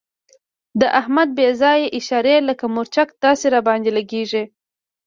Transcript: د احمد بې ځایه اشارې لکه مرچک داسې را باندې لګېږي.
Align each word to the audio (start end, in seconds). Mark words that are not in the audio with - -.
د 0.79 0.81
احمد 0.99 1.29
بې 1.37 1.49
ځایه 1.61 1.93
اشارې 1.99 2.35
لکه 2.49 2.65
مرچک 2.75 3.07
داسې 3.23 3.47
را 3.53 3.59
باندې 3.67 3.89
لګېږي. 3.97 4.43